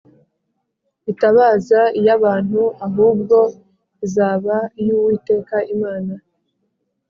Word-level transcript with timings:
itazaba 1.11 1.79
iy 1.99 2.07
abantu 2.17 2.61
ahubwo 2.85 3.37
izaba 4.05 4.55
iy 4.81 4.89
Uwiteka 4.95 5.55
Imana 5.75 6.13